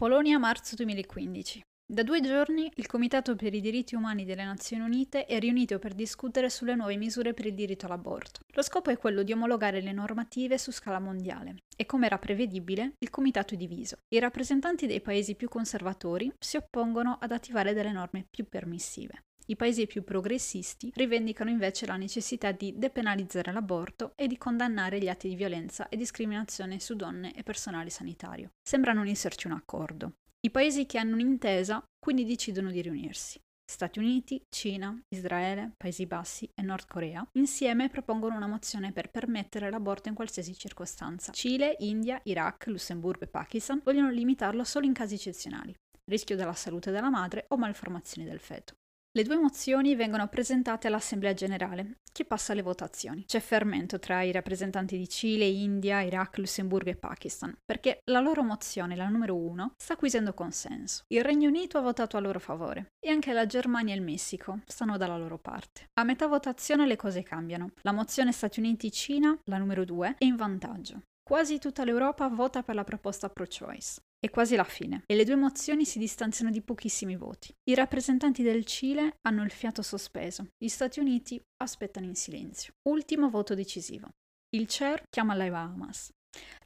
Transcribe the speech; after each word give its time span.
Polonia, 0.00 0.38
marzo 0.38 0.76
2015. 0.76 1.60
Da 1.86 2.02
due 2.02 2.22
giorni 2.22 2.72
il 2.76 2.86
Comitato 2.86 3.36
per 3.36 3.52
i 3.52 3.60
diritti 3.60 3.94
umani 3.94 4.24
delle 4.24 4.44
Nazioni 4.44 4.82
Unite 4.82 5.26
è 5.26 5.38
riunito 5.38 5.78
per 5.78 5.92
discutere 5.92 6.48
sulle 6.48 6.74
nuove 6.74 6.96
misure 6.96 7.34
per 7.34 7.44
il 7.44 7.52
diritto 7.52 7.84
all'aborto. 7.84 8.40
Lo 8.54 8.62
scopo 8.62 8.88
è 8.88 8.96
quello 8.96 9.22
di 9.22 9.32
omologare 9.32 9.82
le 9.82 9.92
normative 9.92 10.56
su 10.56 10.70
scala 10.70 11.00
mondiale 11.00 11.56
e 11.76 11.84
come 11.84 12.06
era 12.06 12.16
prevedibile 12.16 12.94
il 12.98 13.10
Comitato 13.10 13.52
è 13.52 13.58
diviso. 13.58 13.96
I 14.08 14.20
rappresentanti 14.20 14.86
dei 14.86 15.02
paesi 15.02 15.34
più 15.34 15.50
conservatori 15.50 16.32
si 16.38 16.56
oppongono 16.56 17.18
ad 17.20 17.32
attivare 17.32 17.74
delle 17.74 17.92
norme 17.92 18.24
più 18.30 18.48
permissive. 18.48 19.24
I 19.46 19.56
paesi 19.56 19.86
più 19.86 20.04
progressisti 20.04 20.92
rivendicano 20.94 21.50
invece 21.50 21.86
la 21.86 21.96
necessità 21.96 22.52
di 22.52 22.74
depenalizzare 22.76 23.52
l'aborto 23.52 24.12
e 24.14 24.26
di 24.26 24.38
condannare 24.38 25.00
gli 25.00 25.08
atti 25.08 25.28
di 25.28 25.34
violenza 25.34 25.88
e 25.88 25.96
discriminazione 25.96 26.78
su 26.78 26.94
donne 26.94 27.34
e 27.34 27.42
personale 27.42 27.90
sanitario. 27.90 28.52
Sembra 28.62 28.92
non 28.92 29.06
esserci 29.06 29.46
un 29.46 29.54
accordo. 29.54 30.12
I 30.42 30.50
paesi 30.50 30.86
che 30.86 30.98
hanno 30.98 31.14
un'intesa 31.14 31.82
quindi 31.98 32.24
decidono 32.24 32.70
di 32.70 32.80
riunirsi. 32.80 33.40
Stati 33.70 34.00
Uniti, 34.00 34.42
Cina, 34.48 35.00
Israele, 35.10 35.74
Paesi 35.76 36.04
Bassi 36.04 36.50
e 36.52 36.62
Nord 36.62 36.86
Corea 36.88 37.24
insieme 37.34 37.88
propongono 37.88 38.34
una 38.34 38.48
mozione 38.48 38.90
per 38.90 39.10
permettere 39.10 39.70
l'aborto 39.70 40.08
in 40.08 40.16
qualsiasi 40.16 40.56
circostanza. 40.56 41.30
Cile, 41.30 41.76
India, 41.80 42.20
Iraq, 42.24 42.66
Lussemburgo 42.66 43.24
e 43.24 43.28
Pakistan 43.28 43.80
vogliono 43.84 44.10
limitarlo 44.10 44.64
solo 44.64 44.86
in 44.86 44.92
casi 44.92 45.14
eccezionali, 45.14 45.72
rischio 46.10 46.34
della 46.34 46.52
salute 46.52 46.90
della 46.90 47.10
madre 47.10 47.44
o 47.48 47.56
malformazioni 47.56 48.26
del 48.26 48.40
feto. 48.40 48.74
Le 49.12 49.24
due 49.24 49.38
mozioni 49.38 49.96
vengono 49.96 50.28
presentate 50.28 50.86
all'Assemblea 50.86 51.34
generale, 51.34 51.98
che 52.12 52.24
passa 52.24 52.52
alle 52.52 52.62
votazioni. 52.62 53.24
C'è 53.24 53.40
fermento 53.40 53.98
tra 53.98 54.22
i 54.22 54.30
rappresentanti 54.30 54.96
di 54.96 55.08
Cile, 55.08 55.46
India, 55.46 56.00
Iraq, 56.00 56.38
Lussemburgo 56.38 56.90
e 56.90 56.94
Pakistan, 56.94 57.52
perché 57.64 58.02
la 58.04 58.20
loro 58.20 58.44
mozione, 58.44 58.94
la 58.94 59.08
numero 59.08 59.34
uno, 59.34 59.72
sta 59.76 59.94
acquisendo 59.94 60.32
consenso. 60.32 61.02
Il 61.08 61.24
Regno 61.24 61.48
Unito 61.48 61.76
ha 61.76 61.80
votato 61.80 62.16
a 62.16 62.20
loro 62.20 62.38
favore 62.38 62.92
e 63.04 63.10
anche 63.10 63.32
la 63.32 63.46
Germania 63.46 63.94
e 63.94 63.96
il 63.96 64.04
Messico 64.04 64.60
stanno 64.66 64.96
dalla 64.96 65.18
loro 65.18 65.38
parte. 65.38 65.86
A 65.98 66.04
metà 66.04 66.28
votazione 66.28 66.86
le 66.86 66.94
cose 66.94 67.24
cambiano. 67.24 67.72
La 67.80 67.90
mozione 67.90 68.30
Stati 68.30 68.60
Uniti-Cina, 68.60 69.36
la 69.46 69.58
numero 69.58 69.84
due, 69.84 70.14
è 70.18 70.24
in 70.24 70.36
vantaggio. 70.36 71.02
Quasi 71.20 71.58
tutta 71.58 71.82
l'Europa 71.82 72.28
vota 72.28 72.62
per 72.62 72.76
la 72.76 72.84
proposta 72.84 73.28
pro-choice. 73.28 74.02
È 74.22 74.28
quasi 74.28 74.54
la 74.54 74.64
fine 74.64 75.02
e 75.06 75.14
le 75.14 75.24
due 75.24 75.36
mozioni 75.36 75.86
si 75.86 75.98
distanziano 75.98 76.50
di 76.50 76.60
pochissimi 76.60 77.16
voti. 77.16 77.54
I 77.70 77.74
rappresentanti 77.74 78.42
del 78.42 78.66
Cile 78.66 79.16
hanno 79.22 79.42
il 79.42 79.50
fiato 79.50 79.80
sospeso, 79.80 80.48
gli 80.62 80.68
Stati 80.68 81.00
Uniti 81.00 81.40
aspettano 81.56 82.04
in 82.04 82.14
silenzio. 82.14 82.74
Ultimo 82.86 83.30
voto 83.30 83.54
decisivo. 83.54 84.10
Il 84.54 84.66
chair 84.68 85.04
chiama 85.08 85.34
le 85.34 85.48
Bahamas. 85.48 86.10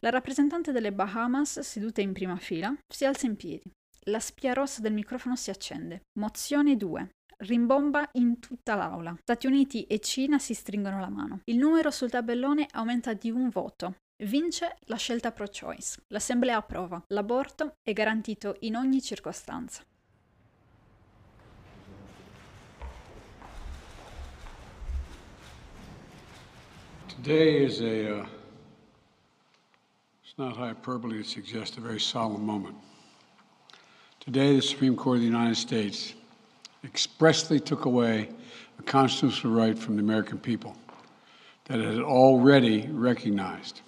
La 0.01 0.11
rappresentante 0.11 0.73
delle 0.73 0.93
Bahamas, 0.93 1.61
seduta 1.61 2.01
in 2.01 2.13
prima 2.13 2.37
fila, 2.39 2.77
si 2.93 3.05
alza 3.05 3.27
in 3.27 3.37
piedi. 3.37 3.71
La 4.07 4.19
spia 4.19 4.53
rossa 4.53 4.81
del 4.81 4.93
microfono 4.93 5.37
si 5.37 5.51
accende. 5.51 6.03
Mozione 6.19 6.77
2. 6.77 7.11
Rimbomba 7.37 8.09
in 8.15 8.41
tutta 8.41 8.75
l'aula. 8.75 9.17
Stati 9.21 9.47
Uniti 9.47 9.85
e 9.85 10.01
Cina 10.01 10.41
si 10.41 10.55
stringono 10.55 10.99
la 10.99 11.09
mano. 11.09 11.41
Il 11.45 11.59
numero 11.59 11.93
sul 11.93 12.11
tabellone 12.11 12.67
aumenta 12.73 13.13
di 13.13 13.31
un 13.31 13.49
voto. 13.49 13.97
Vince 14.25 14.77
la 14.87 14.97
scelta 14.97 15.33
pro-choice. 15.33 16.01
L'Assemblea 16.09 16.57
approva. 16.57 17.03
L'aborto 17.09 17.77
è 17.83 17.93
garantito 17.93 18.57
in 18.61 18.75
ogni 18.75 19.03
circostanza. 19.03 19.83
Today 27.07 27.65
is 27.67 27.81
a, 27.81 28.21
uh, 28.21 28.27
it's 30.23 30.35
not 30.37 30.57
hyperbole 30.57 31.19
to 31.19 31.25
suggest 31.25 31.77
a 31.77 31.81
very 31.83 32.01
solemn 32.01 32.45
moment. 32.45 32.77
Today, 34.21 34.55
the 34.55 34.63
Supreme 34.63 34.97
Court 34.97 35.17
of 35.17 35.21
the 35.21 35.29
United 35.29 35.57
States 35.57 36.15
expressly 36.83 37.61
took 37.61 37.85
away 37.85 38.31
a 38.79 38.83
constitutional 38.85 39.53
right 39.53 39.79
from 39.79 39.97
the 39.97 40.03
American 40.03 40.39
people 40.39 40.75
that 41.65 41.79
it 41.79 41.85
had 41.85 42.03
already 42.03 42.89
recognized. 42.91 43.83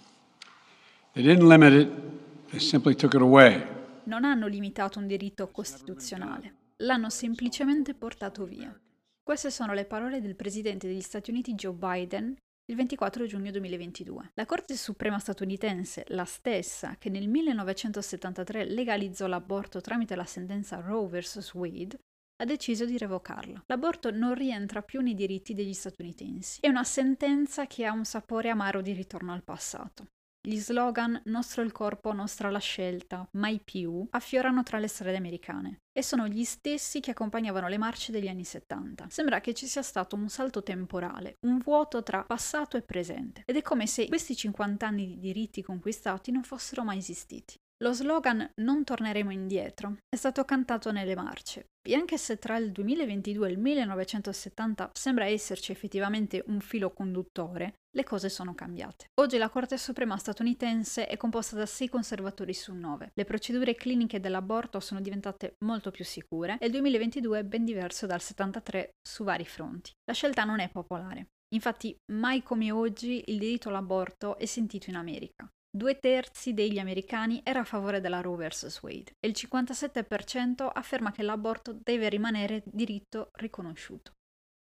Non 4.04 4.24
hanno 4.24 4.46
limitato 4.48 4.98
un 4.98 5.06
diritto 5.06 5.48
costituzionale, 5.48 6.72
l'hanno 6.82 7.08
semplicemente 7.08 7.94
portato 7.94 8.44
via. 8.44 8.78
Queste 9.22 9.50
sono 9.50 9.72
le 9.72 9.86
parole 9.86 10.20
del 10.20 10.36
presidente 10.36 10.86
degli 10.86 11.00
Stati 11.00 11.30
Uniti 11.30 11.54
Joe 11.54 11.72
Biden 11.72 12.36
il 12.66 12.76
24 12.76 13.24
giugno 13.24 13.50
2022. 13.50 14.32
La 14.34 14.44
Corte 14.44 14.76
Suprema 14.76 15.18
statunitense, 15.18 16.04
la 16.08 16.26
stessa 16.26 16.96
che 16.98 17.08
nel 17.08 17.28
1973 17.28 18.66
legalizzò 18.66 19.26
l'aborto 19.26 19.80
tramite 19.80 20.16
la 20.16 20.26
sentenza 20.26 20.80
Roe 20.80 21.08
vs. 21.08 21.54
Wade, 21.54 21.98
ha 22.42 22.44
deciso 22.44 22.84
di 22.84 22.98
revocarla. 22.98 23.62
L'aborto 23.68 24.10
non 24.10 24.34
rientra 24.34 24.82
più 24.82 25.00
nei 25.00 25.14
diritti 25.14 25.54
degli 25.54 25.72
statunitensi. 25.72 26.60
È 26.60 26.68
una 26.68 26.84
sentenza 26.84 27.66
che 27.66 27.86
ha 27.86 27.92
un 27.92 28.04
sapore 28.04 28.50
amaro 28.50 28.82
di 28.82 28.92
ritorno 28.92 29.32
al 29.32 29.42
passato. 29.42 30.08
Gli 30.46 30.60
slogan 30.60 31.20
Nostro 31.24 31.62
il 31.62 31.72
corpo, 31.72 32.12
nostra 32.12 32.50
la 32.50 32.60
scelta, 32.60 33.28
mai 33.32 33.58
più 33.58 34.06
affiorano 34.10 34.62
tra 34.62 34.78
le 34.78 34.86
strade 34.86 35.16
americane 35.16 35.80
e 35.90 36.04
sono 36.04 36.28
gli 36.28 36.44
stessi 36.44 37.00
che 37.00 37.10
accompagnavano 37.10 37.66
le 37.66 37.78
marce 37.78 38.12
degli 38.12 38.28
anni 38.28 38.44
70. 38.44 39.08
Sembra 39.08 39.40
che 39.40 39.54
ci 39.54 39.66
sia 39.66 39.82
stato 39.82 40.14
un 40.14 40.28
salto 40.28 40.62
temporale, 40.62 41.38
un 41.40 41.58
vuoto 41.58 42.04
tra 42.04 42.22
passato 42.22 42.76
e 42.76 42.82
presente 42.82 43.42
ed 43.44 43.56
è 43.56 43.62
come 43.62 43.88
se 43.88 44.06
questi 44.06 44.36
50 44.36 44.86
anni 44.86 45.06
di 45.06 45.18
diritti 45.18 45.62
conquistati 45.62 46.30
non 46.30 46.44
fossero 46.44 46.84
mai 46.84 46.98
esistiti. 46.98 47.56
Lo 47.82 47.92
slogan 47.92 48.48
Non 48.62 48.84
torneremo 48.84 49.30
indietro 49.30 49.96
è 50.08 50.16
stato 50.16 50.44
cantato 50.44 50.92
nelle 50.92 51.14
marce 51.14 51.66
e 51.86 51.94
anche 51.94 52.16
se 52.16 52.38
tra 52.38 52.56
il 52.56 52.72
2022 52.72 53.48
e 53.48 53.50
il 53.50 53.58
1970 53.58 54.90
sembra 54.94 55.26
esserci 55.26 55.72
effettivamente 55.72 56.42
un 56.46 56.60
filo 56.60 56.92
conduttore, 56.92 57.74
le 57.96 58.04
cose 58.04 58.28
sono 58.28 58.54
cambiate. 58.54 59.06
Oggi 59.20 59.38
la 59.38 59.48
Corte 59.48 59.78
Suprema 59.78 60.18
statunitense 60.18 61.06
è 61.06 61.16
composta 61.16 61.56
da 61.56 61.64
6 61.64 61.88
conservatori 61.88 62.52
su 62.52 62.74
9. 62.74 63.12
Le 63.14 63.24
procedure 63.24 63.74
cliniche 63.74 64.20
dell'aborto 64.20 64.80
sono 64.80 65.00
diventate 65.00 65.54
molto 65.64 65.90
più 65.90 66.04
sicure 66.04 66.58
e 66.60 66.66
il 66.66 66.72
2022 66.72 67.38
è 67.38 67.44
ben 67.44 67.64
diverso 67.64 68.04
dal 68.04 68.20
73 68.20 68.90
su 69.02 69.24
vari 69.24 69.46
fronti. 69.46 69.92
La 70.04 70.12
scelta 70.12 70.44
non 70.44 70.60
è 70.60 70.68
popolare. 70.68 71.28
Infatti, 71.54 71.96
mai 72.12 72.42
come 72.42 72.70
oggi 72.70 73.24
il 73.28 73.38
diritto 73.38 73.70
all'aborto 73.70 74.36
è 74.36 74.44
sentito 74.44 74.90
in 74.90 74.96
America. 74.96 75.48
Due 75.74 75.98
terzi 75.98 76.52
degli 76.52 76.78
americani 76.78 77.40
era 77.44 77.60
a 77.60 77.64
favore 77.64 78.00
della 78.00 78.20
Roe 78.20 78.46
vs. 78.46 78.78
Wade 78.82 79.12
e 79.18 79.28
il 79.28 79.34
57% 79.34 80.68
afferma 80.70 81.12
che 81.12 81.22
l'aborto 81.22 81.72
deve 81.72 82.10
rimanere 82.10 82.62
diritto 82.66 83.30
riconosciuto. 83.38 84.12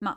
Ma 0.05 0.17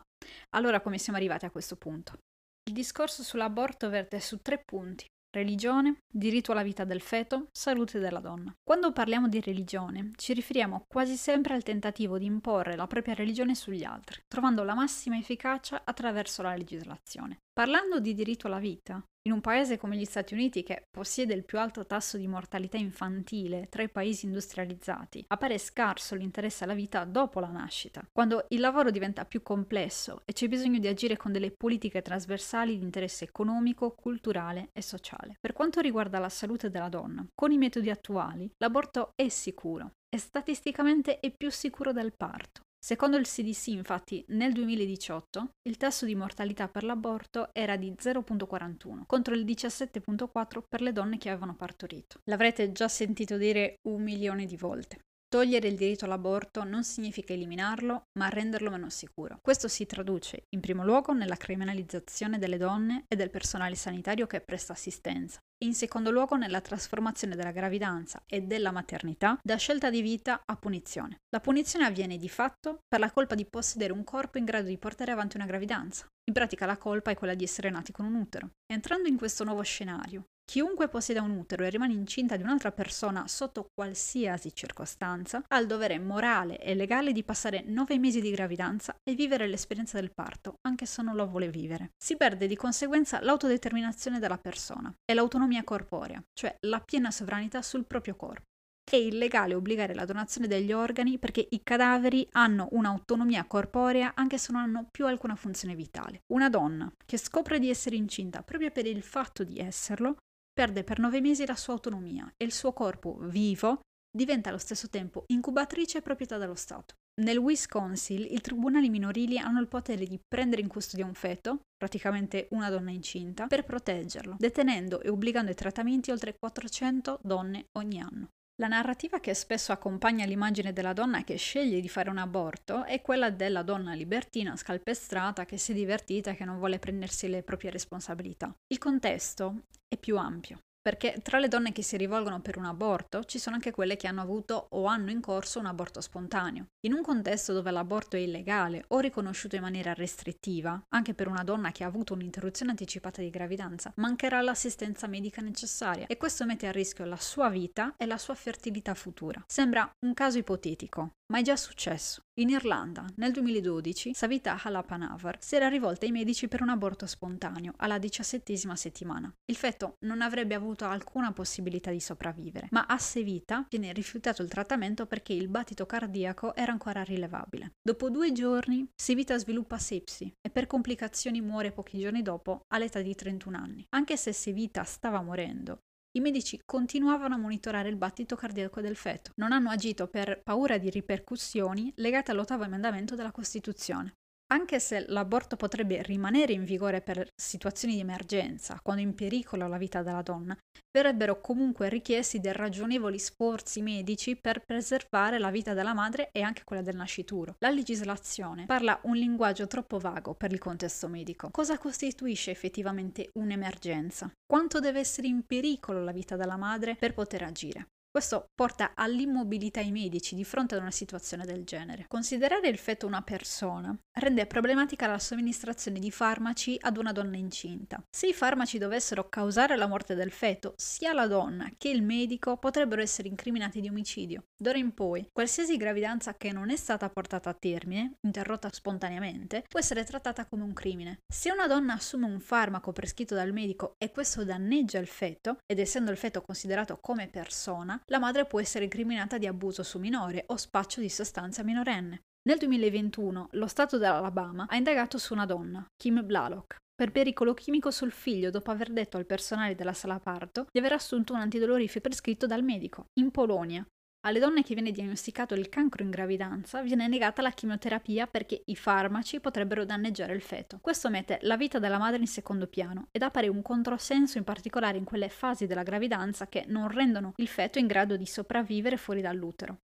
allora 0.56 0.82
come 0.82 1.00
siamo 1.00 1.18
arrivati 1.18 1.46
a 1.46 1.52
questo 1.52 1.78
punto? 1.78 2.20
Il 2.68 2.74
discorso 2.74 3.24
sull'aborto 3.24 3.88
verte 3.90 4.20
su 4.20 4.42
tre 4.42 4.62
punti. 4.62 5.06
Religione, 5.32 6.02
diritto 6.06 6.52
alla 6.52 6.64
vita 6.64 6.84
del 6.84 7.00
feto, 7.00 7.48
salute 7.54 7.98
della 7.98 8.20
donna. 8.20 8.54
Quando 8.62 8.92
parliamo 8.92 9.30
di 9.30 9.40
religione, 9.40 10.12
ci 10.18 10.34
riferiamo 10.34 10.84
quasi 10.86 11.16
sempre 11.16 11.54
al 11.54 11.64
tentativo 11.64 12.18
di 12.18 12.26
imporre 12.26 12.76
la 12.76 12.86
propria 12.86 13.14
religione 13.14 13.56
sugli 13.56 13.86
altri, 13.86 14.22
trovando 14.28 14.64
la 14.64 14.74
massima 14.74 15.18
efficacia 15.18 15.84
attraverso 15.86 16.42
la 16.42 16.56
legislazione. 16.56 17.40
Parlando 17.58 18.00
di 18.00 18.14
diritto 18.14 18.46
alla 18.46 18.60
vita, 18.60 19.04
in 19.24 19.32
un 19.32 19.42
paese 19.42 19.80
come 19.80 19.98
gli 19.98 20.06
Stati 20.06 20.36
Uniti, 20.36 20.62
che 20.62 20.84
possiede 20.92 21.34
il 21.34 21.44
più 21.44 21.58
alto 21.58 21.88
tasso 21.88 22.16
di 22.16 22.28
mortalità 22.28 22.78
infantile 22.78 23.66
tra 23.68 23.82
i 23.82 23.90
paesi 23.90 24.28
industrializzati, 24.28 25.26
appare 25.28 25.58
scarso 25.58 26.14
l'interesse 26.14 26.66
alla 26.66 26.76
vita 26.76 27.04
dopo 27.04 27.40
la 27.40 27.48
nascita, 27.48 28.08
quando 28.12 28.46
il 28.50 28.60
lavoro 28.60 28.92
diventa 28.92 29.26
più 29.26 29.42
complesso 29.42 30.22
e 30.24 30.34
c'è 30.34 30.48
bisogno 30.48 30.78
di 30.78 30.86
agire 30.86 31.18
con 31.18 31.32
delle 31.32 31.50
politiche 31.50 32.04
trasversali 32.04 32.78
di 32.78 32.84
interesse 32.84 33.24
economico, 33.24 33.96
culturale 34.00 34.70
e 34.72 34.84
sociale. 34.84 35.34
Per 35.40 35.54
quanto 35.54 35.82
riguarda 35.82 36.20
la 36.20 36.30
salute 36.30 36.70
della 36.70 36.90
donna, 36.90 37.26
con 37.34 37.52
i 37.52 37.58
metodi 37.58 37.90
attuali, 37.90 38.48
l'aborto 38.60 39.14
è 39.16 39.30
sicuro 39.30 39.94
e 40.08 40.20
statisticamente 40.20 41.20
è 41.20 41.34
più 41.36 41.50
sicuro 41.50 41.92
del 41.92 42.14
parto. 42.16 42.66
Secondo 42.80 43.18
il 43.18 43.26
CDC, 43.28 43.68
infatti, 43.68 44.24
nel 44.30 44.54
2018 44.54 45.50
il 45.64 45.78
tasso 45.78 46.06
di 46.06 46.16
mortalità 46.16 46.68
per 46.68 46.84
l'aborto 46.84 47.50
era 47.54 47.76
di 47.76 47.92
0.41 47.92 49.04
contro 49.06 49.34
il 49.34 49.44
17.4 49.44 50.62
per 50.68 50.82
le 50.82 50.94
donne 50.94 51.18
che 51.18 51.30
avevano 51.30 51.56
partorito. 51.56 52.20
L'avrete 52.26 52.72
già 52.72 52.88
sentito 52.88 53.38
dire 53.38 53.80
un 53.90 54.02
milione 54.02 54.46
di 54.46 54.56
volte. 54.56 55.00
Togliere 55.38 55.68
il 55.68 55.76
diritto 55.76 56.06
all'aborto 56.06 56.64
non 56.64 56.84
significa 56.84 57.32
eliminarlo, 57.32 58.08
ma 58.18 58.28
renderlo 58.28 58.72
meno 58.72 58.90
sicuro. 58.90 59.38
Questo 59.40 59.68
si 59.68 59.86
traduce, 59.86 60.46
in 60.56 60.62
primo 60.62 60.84
luogo, 60.84 61.14
nella 61.14 61.36
criminalizzazione 61.36 62.40
delle 62.40 62.58
donne 62.58 63.04
e 63.08 63.16
del 63.16 63.30
personale 63.30 63.76
sanitario 63.76 64.26
che 64.26 64.42
presta 64.42 64.74
assistenza, 64.74 65.38
e 65.56 65.68
in 65.68 65.76
secondo 65.76 66.10
luogo 66.10 66.38
nella 66.38 66.60
trasformazione 66.60 67.36
della 67.36 67.52
gravidanza 67.52 68.24
e 68.26 68.42
della 68.42 68.72
maternità 68.72 69.38
da 69.44 69.58
scelta 69.58 69.92
di 69.92 70.02
vita 70.02 70.42
a 70.44 70.56
punizione. 70.56 71.18
La 71.30 71.40
punizione 71.40 71.86
avviene 71.86 72.18
di 72.18 72.30
fatto 72.30 72.80
per 72.88 73.00
la 73.00 73.12
colpa 73.12 73.36
di 73.36 73.46
possedere 73.46 73.94
un 73.94 74.04
corpo 74.04 74.40
in 74.40 74.46
grado 74.46 74.70
di 74.70 74.78
portare 74.80 75.12
avanti 75.12 75.38
una 75.38 75.46
gravidanza. 75.46 76.08
In 76.26 76.34
pratica 76.34 76.66
la 76.66 76.78
colpa 76.78 77.12
è 77.12 77.16
quella 77.16 77.36
di 77.36 77.44
essere 77.44 77.70
nati 77.70 77.92
con 77.92 78.06
un 78.06 78.16
utero. 78.16 78.50
Entrando 78.66 79.08
in 79.08 79.18
questo 79.18 79.44
nuovo 79.44 79.62
scenario, 79.62 80.24
Chiunque 80.50 80.88
possieda 80.88 81.22
un 81.22 81.32
utero 81.32 81.66
e 81.66 81.70
rimane 81.70 81.92
incinta 81.92 82.38
di 82.38 82.44
un'altra 82.44 82.72
persona 82.72 83.28
sotto 83.28 83.68
qualsiasi 83.74 84.56
circostanza 84.56 85.44
ha 85.46 85.60
il 85.60 85.68
dovere 85.68 86.00
morale 86.00 86.58
e 86.60 86.74
legale 86.74 87.12
di 87.12 87.22
passare 87.22 87.66
nove 87.68 88.00
mesi 88.00 88.22
di 88.22 88.32
gravidanza 88.32 88.96
e 89.04 89.14
vivere 89.14 89.46
l'esperienza 89.46 90.00
del 90.00 90.14
parto, 90.14 90.54
anche 90.62 90.86
se 90.86 91.02
non 91.02 91.16
lo 91.16 91.28
vuole 91.28 91.50
vivere. 91.50 91.92
Si 92.02 92.16
perde 92.16 92.48
di 92.48 92.56
conseguenza 92.56 93.22
l'autodeterminazione 93.22 94.20
della 94.20 94.38
persona 94.38 94.90
e 95.04 95.14
l'autonomia 95.14 95.66
corporea, 95.66 96.24
cioè 96.34 96.56
la 96.66 96.80
piena 96.80 97.12
sovranità 97.12 97.62
sul 97.62 97.86
proprio 97.86 98.16
corpo. 98.16 98.46
È 98.90 98.96
illegale 98.96 99.54
obbligare 99.54 99.94
la 99.94 100.06
donazione 100.06 100.48
degli 100.48 100.72
organi 100.72 101.20
perché 101.20 101.46
i 101.50 101.62
cadaveri 101.62 102.26
hanno 102.32 102.70
un'autonomia 102.72 103.44
corporea 103.44 104.14
anche 104.16 104.38
se 104.38 104.54
non 104.54 104.62
hanno 104.62 104.88
più 104.90 105.06
alcuna 105.08 105.36
funzione 105.36 105.76
vitale. 105.76 106.22
Una 106.32 106.50
donna 106.50 106.90
che 107.06 107.18
scopre 107.18 107.60
di 107.60 107.70
essere 107.70 107.98
incinta 107.98 108.44
proprio 108.44 108.72
per 108.72 108.86
il 108.86 109.04
fatto 109.04 109.44
di 109.44 109.60
esserlo 109.60 110.16
perde 110.58 110.84
per 110.84 110.98
nove 110.98 111.22
mesi 111.22 111.46
la 111.46 111.56
sua 111.56 111.74
autonomia 111.74 112.34
e 112.36 112.44
il 112.44 112.52
suo 112.52 112.74
corpo 112.74 113.16
vivo 113.20 113.82
diventa 114.10 114.50
allo 114.50 114.58
stesso 114.58 114.90
tempo 114.90 115.26
incubatrice 115.28 116.00
e 116.00 116.02
proprietà 116.02 116.40
dello 116.40 116.56
Stato. 116.56 116.96
Nel 117.22 117.38
Wisconsin 117.38 118.26
i 118.28 118.42
tribunali 118.42 118.90
minorili 118.90 119.38
hanno 119.38 119.60
il 119.60 119.68
potere 119.68 120.08
di 120.08 120.20
prendere 120.28 120.64
in 120.64 120.68
custodia 120.68 121.06
un 121.06 121.14
feto, 121.14 121.60
praticamente 121.78 122.48
una 122.52 122.72
donna 122.72 122.90
incinta, 122.90 123.46
per 123.46 123.66
proteggerlo, 123.66 124.36
detenendo 124.40 125.00
e 125.02 125.10
obbligando 125.10 125.52
ai 125.52 125.56
trattamenti 125.56 126.10
oltre 126.10 126.36
400 126.36 127.20
donne 127.22 127.68
ogni 127.74 128.00
anno. 128.02 128.30
La 128.60 128.68
narrativa 128.68 129.20
che 129.20 129.36
spesso 129.36 129.72
accompagna 129.72 130.26
l'immagine 130.26 130.74
della 130.74 130.94
donna 130.94 131.24
che 131.24 131.36
sceglie 131.36 131.80
di 131.80 131.88
fare 131.88 132.10
un 132.10 132.18
aborto 132.18 132.86
è 132.86 133.02
quella 133.02 133.30
della 133.30 133.62
donna 133.62 133.94
libertina, 133.94 134.56
scalpestrata, 134.56 135.46
che 135.46 135.60
si 135.60 135.74
è 135.74 135.76
divertita 135.76 136.32
e 136.32 136.36
che 136.36 136.44
non 136.44 136.58
vuole 136.58 136.80
prendersi 136.80 137.28
le 137.28 137.44
proprie 137.44 137.70
responsabilità. 137.70 138.52
Il 138.70 138.80
contesto 138.80 139.66
è 139.88 139.96
più 139.96 140.18
ampio. 140.18 140.58
Perché 140.88 141.20
tra 141.22 141.38
le 141.38 141.50
donne 141.50 141.74
che 141.74 141.84
si 141.84 141.98
rivolgono 141.98 142.40
per 142.40 142.58
un 142.58 142.64
aborto 142.64 143.26
ci 143.26 143.40
sono 143.40 143.56
anche 143.56 143.72
quelle 143.72 143.98
che 143.98 144.08
hanno 144.08 144.22
avuto 144.22 144.68
o 144.70 144.86
hanno 144.86 145.12
in 145.12 145.20
corso 145.20 145.60
un 145.60 145.66
aborto 145.66 146.00
spontaneo. 146.00 146.68
In 146.86 146.94
un 146.94 147.02
contesto 147.02 147.52
dove 147.52 147.72
l'aborto 147.72 148.16
è 148.16 148.20
illegale 148.20 148.86
o 148.88 149.00
riconosciuto 149.00 149.58
in 149.58 149.64
maniera 149.64 149.94
restrittiva, 149.94 150.82
anche 150.88 151.14
per 151.14 151.28
una 151.28 151.44
donna 151.44 151.74
che 151.74 151.84
ha 151.84 151.88
avuto 151.88 152.14
un'interruzione 152.14 152.72
anticipata 152.72 153.22
di 153.22 153.30
gravidanza, 153.30 153.92
mancherà 153.98 154.40
l'assistenza 154.40 155.08
medica 155.08 155.42
necessaria 155.42 156.08
e 156.08 156.16
questo 156.16 156.46
mette 156.46 156.68
a 156.68 156.72
rischio 156.72 157.04
la 157.04 157.18
sua 157.18 157.50
vita 157.50 157.94
e 157.98 158.06
la 158.06 158.18
sua 158.18 158.36
fertilità 158.36 158.94
futura. 158.94 159.44
Sembra 159.46 159.92
un 160.06 160.14
caso 160.14 160.38
ipotetico, 160.38 161.16
ma 161.34 161.40
è 161.40 161.42
già 161.42 161.58
successo. 161.58 162.22
In 162.40 162.50
Irlanda, 162.50 163.04
nel 163.16 163.32
2012, 163.32 164.14
Savita 164.14 164.62
Halapanavar 164.62 165.38
si 165.42 165.56
era 165.56 165.70
rivolta 165.70 166.06
ai 166.06 166.12
medici 166.12 166.48
per 166.48 166.62
un 166.62 166.70
aborto 166.70 167.08
spontaneo 167.08 167.74
alla 167.78 167.98
diciassettesima 167.98 168.76
settimana. 168.76 169.34
Il 169.46 169.56
feto 169.56 169.96
non 170.02 170.22
avrebbe 170.22 170.54
avuto 170.54 170.86
alcuna 170.86 171.32
possibilità 171.32 171.90
di 171.90 172.00
sopravvivere, 172.00 172.68
ma 172.70 172.86
a 172.86 173.00
Sevita 173.00 173.66
viene 173.68 173.92
rifiutato 173.92 174.44
il 174.44 174.50
trattamento 174.50 175.08
perché 175.08 175.34
il 175.34 175.48
battito 175.48 175.88
cardiaco 175.88 176.54
era 176.54 176.72
ancora 176.72 177.02
rilevabile. 177.02 177.72
Dopo 177.82 178.12
due 178.12 178.32
giorni, 178.32 178.88
Sevita 178.94 179.36
sviluppa 179.40 179.80
sepsi 179.80 180.32
e 180.40 180.52
per 180.52 180.68
complicazioni 180.68 181.42
muore 181.42 181.72
pochi 181.72 181.98
giorni 181.98 182.22
dopo 182.22 182.62
all'età 182.68 183.02
di 183.02 183.16
31 183.16 183.58
anni. 183.58 183.84
Anche 183.96 184.16
se 184.16 184.32
Sevita 184.32 184.84
stava 184.84 185.24
morendo, 185.24 185.80
i 186.18 186.20
medici 186.20 186.60
continuavano 186.66 187.36
a 187.36 187.38
monitorare 187.38 187.90
il 187.90 187.96
battito 187.96 188.36
cardiaco 188.36 188.82
del 188.82 188.96
feto. 188.96 189.32
Non 189.36 189.52
hanno 189.52 189.70
agito 189.70 190.08
per 190.08 190.42
paura 190.44 190.80
di 190.80 190.90
ripercussioni 190.90 191.94
legate 191.98 192.32
all'ottavo 192.32 192.64
emendamento 192.64 193.14
della 193.14 193.32
Costituzione. 193.32 194.16
Anche 194.50 194.80
se 194.80 195.04
l'aborto 195.10 195.58
potrebbe 195.58 196.02
rimanere 196.04 196.54
in 196.54 196.64
vigore 196.64 197.02
per 197.02 197.28
situazioni 197.36 197.96
di 197.96 198.00
emergenza, 198.00 198.80
quando 198.82 199.02
in 199.02 199.14
pericolo 199.14 199.68
la 199.68 199.78
vita 199.78 200.04
della 200.04 200.22
donna, 200.22 200.58
verrebbero 200.90 201.42
comunque 201.42 201.90
richiesti 201.90 202.40
dei 202.40 202.54
ragionevoli 202.54 203.20
sforzi 203.20 203.82
medici 203.82 204.38
per 204.38 204.62
preservare 204.66 205.38
la 205.38 205.52
vita 205.52 205.74
della 205.74 205.94
madre 205.94 206.30
e 206.32 206.42
anche 206.42 206.64
quella 206.64 206.82
del 206.82 206.96
nascituro. 206.96 207.56
La 207.60 207.70
legislazione 207.70 208.66
parla 208.66 208.98
un 209.04 209.18
linguaggio 209.18 209.68
troppo 209.68 210.00
vago 210.00 210.34
per 210.34 210.54
il 210.54 210.60
contesto 210.60 211.10
medico. 211.10 211.50
Cosa 211.52 211.78
costituisce 211.78 212.50
effettivamente 212.50 213.30
un'emergenza? 213.34 214.32
Quanto 214.46 214.80
deve 214.80 215.00
essere 215.00 215.28
in 215.28 215.46
pericolo 215.46 216.02
la 216.02 216.14
vita 216.14 216.38
della 216.38 216.56
madre 216.56 216.96
per 216.96 217.14
poter 217.14 217.44
agire? 217.44 217.88
Questo 218.18 218.50
porta 218.56 218.94
all'immobilità 218.96 219.80
ai 219.80 219.92
medici 219.92 220.34
di 220.34 220.44
fronte 220.44 220.74
ad 220.74 220.82
una 220.82 220.90
situazione 220.90 221.46
del 221.46 221.64
genere. 221.66 222.06
Considerare 222.08 222.68
il 222.68 222.80
feto 222.80 223.06
una 223.06 223.22
persona 223.22 223.96
rende 224.14 224.48
problematica 224.48 225.06
la 225.06 225.20
somministrazione 225.20 226.00
di 226.00 226.10
farmaci 226.10 226.80
ad 226.82 226.98
una 226.98 227.12
donna 227.12 227.38
incinta. 227.38 228.04
Se 228.10 228.26
i 228.26 228.34
farmaci 228.34 228.80
dovessero 228.80 229.30
causare 229.30 229.76
la 229.76 229.86
morte 229.86 230.16
del 230.16 230.32
feto, 230.32 230.74
sia 230.78 231.14
la 231.14 231.28
donna 231.28 231.70
che 231.78 231.90
il 231.90 232.02
medico 232.02 232.58
potrebbero 232.58 233.04
essere 233.04 233.28
incriminati 233.28 233.82
di 233.82 233.88
omicidio. 233.88 234.46
D'ora 234.60 234.80
in 234.80 234.96
poi, 234.96 235.30
qualsiasi 235.32 235.78
gravidanza 235.78 236.34
che 236.34 236.52
non 236.52 236.72
è 236.72 236.76
stata 236.76 237.08
portata 237.12 237.52
a 237.52 237.54
termine, 237.54 238.14
interrotta 238.22 238.72
spontaneamente, 238.74 239.64
può 239.70 239.80
essere 239.80 240.04
trattata 240.04 240.48
come 240.48 240.64
un 240.64 240.74
crimine. 240.74 241.20
Se 241.32 241.52
una 241.52 241.68
donna 241.68 241.94
assume 241.94 242.26
un 242.26 242.40
farmaco 242.40 242.92
prescritto 242.92 243.36
dal 243.36 243.54
medico 243.54 243.94
e 244.00 244.10
questo 244.10 244.44
danneggia 244.44 244.98
il 244.98 245.06
feto, 245.06 245.58
ed 245.68 245.78
essendo 245.78 246.10
il 246.10 246.18
feto 246.18 246.42
considerato 246.42 246.98
come 247.00 247.28
persona, 247.28 248.02
la 248.10 248.20
madre 248.20 248.46
può 248.46 248.60
essere 248.60 248.86
incriminata 248.86 249.38
di 249.38 249.48
abuso 249.48 249.84
su 249.84 250.00
minore 250.00 250.44
o 250.48 250.58
spaccio 250.58 251.02
di 251.02 251.10
sostanza 251.10 251.64
minorenne. 251.64 252.22
Nel 252.48 252.58
2021 252.58 253.50
lo 253.52 253.68
Stato 253.68 253.98
dell'Alabama 253.98 254.68
ha 254.70 254.76
indagato 254.78 255.18
su 255.18 255.34
una 255.34 255.46
donna, 255.46 255.86
Kim 255.98 256.26
Blalock, 256.26 256.78
per 256.96 257.12
pericolo 257.12 257.54
chimico 257.54 257.92
sul 257.92 258.12
figlio 258.12 258.50
dopo 258.50 258.72
aver 258.72 258.92
detto 258.92 259.18
al 259.18 259.26
personale 259.26 259.76
della 259.76 259.94
sala 259.94 260.20
parto 260.20 260.68
di 260.72 260.80
aver 260.80 260.94
assunto 260.94 261.34
un 261.34 261.40
antidolorifico 261.40 262.08
prescritto 262.08 262.48
dal 262.48 262.64
medico. 262.64 263.08
In 263.20 263.30
Polonia, 263.32 263.86
alle 264.22 264.40
donne 264.40 264.64
che 264.64 264.74
viene 264.74 264.92
diagnosticato 264.92 265.54
il 265.54 265.70
cancro 265.70 266.04
in 266.04 266.10
gravidanza 266.10 266.82
viene 266.82 267.08
negata 267.08 267.42
la 267.42 267.52
chemioterapia 267.52 268.28
perché 268.28 268.64
i 268.66 268.76
farmaci 268.76 269.40
potrebbero 269.40 269.86
danneggiare 269.86 270.34
il 270.34 270.42
feto. 270.42 270.80
Questo 270.82 271.10
mette 271.10 271.40
la 271.44 271.56
vita 271.56 271.80
della 271.80 271.98
madre 271.98 272.20
in 272.20 272.28
secondo 272.28 272.68
piano 272.68 273.08
ed 273.12 273.22
appare 273.22 273.48
un 273.48 273.62
controsenso 273.62 274.38
in 274.38 274.44
particolare 274.44 274.98
in 274.98 275.04
quelle 275.04 275.30
fasi 275.30 275.66
della 275.66 275.84
gravidanza 275.84 276.48
che 276.48 276.66
non 276.68 276.90
rendono 276.90 277.34
il 277.38 277.48
feto 277.48 277.80
in 277.80 277.88
grado 277.88 278.18
di 278.18 278.26
sopravvivere 278.26 278.98
fuori 278.98 279.22
dall'utero. 279.22 279.80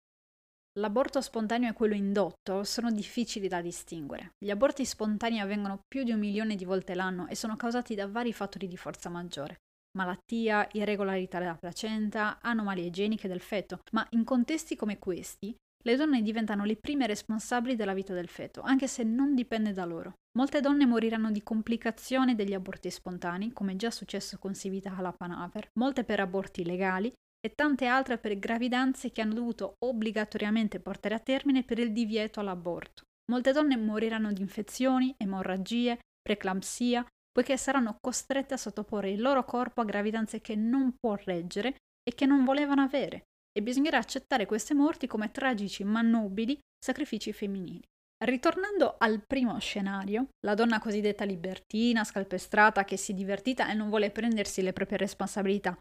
L'aborto 0.80 1.22
spontaneo 1.22 1.70
e 1.70 1.74
quello 1.74 1.94
indotto 1.94 2.64
sono 2.64 2.92
difficili 2.92 3.48
da 3.48 3.62
distinguere. 3.62 4.34
Gli 4.44 4.50
aborti 4.50 4.84
spontanei 4.84 5.40
avvengono 5.40 5.82
più 5.88 6.04
di 6.04 6.12
un 6.12 6.20
milione 6.20 6.56
di 6.56 6.66
volte 6.66 6.96
l'anno 6.96 7.28
e 7.28 7.36
sono 7.36 7.56
causati 7.56 7.94
da 7.94 8.08
vari 8.08 8.34
fattori 8.34 8.68
di 8.68 8.76
forza 8.76 9.10
maggiore 9.10 9.60
malattia, 9.98 10.68
irregolarità 10.74 11.40
della 11.40 11.56
placenta, 11.56 12.40
anomalie 12.42 12.86
igieniche 12.86 13.28
del 13.28 13.42
feto, 13.42 13.80
ma 13.92 14.06
in 14.12 14.24
contesti 14.24 14.76
come 14.76 15.00
questi 15.00 15.56
le 15.86 15.96
donne 15.96 16.22
diventano 16.22 16.64
le 16.64 16.78
prime 16.78 17.08
responsabili 17.08 17.76
della 17.76 17.94
vita 17.94 18.14
del 18.14 18.30
feto, 18.30 18.62
anche 18.62 18.88
se 18.88 19.04
non 19.04 19.36
dipende 19.36 19.74
da 19.74 19.84
loro. 19.86 20.14
Molte 20.38 20.62
donne 20.62 20.86
moriranno 20.86 21.30
di 21.30 21.44
complicazioni 21.44 22.36
degli 22.36 22.54
aborti 22.54 22.90
spontanei, 22.90 23.52
come 23.52 23.76
già 23.76 23.92
successo 23.92 24.38
con 24.40 24.54
Sivita 24.54 24.96
Halapanaver, 24.96 25.68
molte 25.78 26.04
per 26.04 26.22
aborti 26.22 26.64
legali 26.64 27.12
e 27.46 27.52
tante 27.54 27.86
altre 27.86 28.18
per 28.18 28.40
gravidanze 28.40 29.12
che 29.12 29.22
hanno 29.22 29.34
dovuto 29.34 29.76
obbligatoriamente 29.86 30.80
portare 30.80 31.16
a 31.16 31.20
termine 31.20 31.64
per 31.64 31.80
il 31.80 31.92
divieto 31.92 32.40
all'aborto. 32.40 33.04
Molte 33.30 33.52
donne 33.52 33.76
moriranno 33.76 34.32
di 34.32 34.42
infezioni, 34.42 35.14
emorragie, 35.18 36.00
preeclampsia 36.22 37.06
poiché 37.34 37.58
saranno 37.58 37.98
costrette 38.00 38.54
a 38.54 38.58
sottoporre 38.58 39.10
il 39.10 39.22
loro 39.22 39.44
corpo 39.44 39.82
a 39.82 39.86
gravidanze 39.86 40.40
che 40.40 40.56
non 40.56 40.94
può 40.98 41.16
reggere 41.16 41.76
e 42.08 42.14
che 42.14 42.26
non 42.26 42.46
volevano 42.46 42.84
avere, 42.84 43.24
e 43.52 43.62
bisognerà 43.62 43.98
accettare 43.98 44.46
queste 44.46 44.74
morti 44.74 45.08
come 45.08 45.32
tragici 45.32 45.84
ma 45.84 46.02
nobili 46.02 46.58
sacrifici 46.80 47.34
femminili. 47.34 47.82
Ritornando 48.24 48.96
al 49.00 49.22
primo 49.26 49.60
scenario, 49.60 50.30
la 50.46 50.54
donna 50.54 50.80
cosiddetta 50.80 51.26
libertina, 51.26 52.06
scalpestrata, 52.06 52.86
che 52.86 52.96
si 52.96 53.12
è 53.12 53.16
divertita 53.16 53.70
e 53.70 53.74
non 53.74 53.90
vuole 53.90 54.12
prendersi 54.12 54.62
le 54.62 54.72
proprie 54.72 54.98
responsabilità, 54.98 55.78